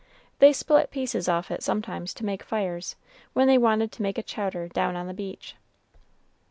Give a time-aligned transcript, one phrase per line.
[0.39, 2.95] They split pieces off it sometimes to make fires,
[3.33, 5.55] when they wanted to make a chowder down on the beach."